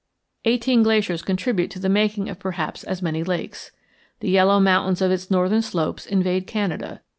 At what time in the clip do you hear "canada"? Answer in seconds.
6.47-7.01